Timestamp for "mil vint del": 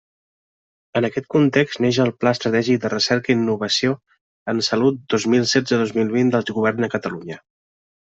6.03-6.53